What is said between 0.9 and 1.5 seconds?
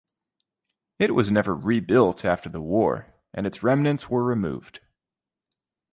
It was